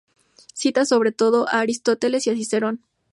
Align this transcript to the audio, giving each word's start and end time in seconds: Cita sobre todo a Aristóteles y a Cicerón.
Cita 0.55 0.83
sobre 0.85 1.11
todo 1.11 1.47
a 1.49 1.59
Aristóteles 1.59 2.25
y 2.25 2.31
a 2.31 2.35
Cicerón. 2.35 2.81